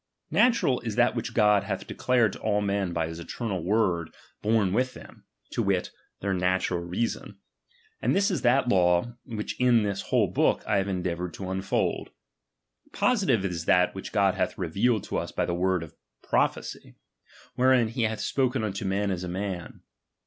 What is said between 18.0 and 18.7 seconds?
hath spoken